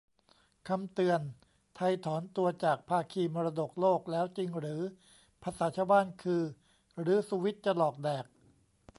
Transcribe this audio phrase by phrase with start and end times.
[0.67, 1.21] คำเตือน:
[1.75, 4.81] ไทยถอนตัวจากภาคีมรดกโลกแล้วจริงหรือ?
[5.43, 6.41] ภาษาชาวบ้านคือ
[7.01, 8.25] "หรือสุวิทย์จะหลอกแดก?"